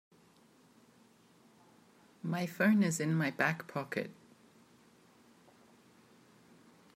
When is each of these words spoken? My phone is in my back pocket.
My 2.23 2.47
phone 2.47 2.81
is 2.81 2.99
in 2.99 3.13
my 3.13 3.29
back 3.29 3.67
pocket. 3.67 4.09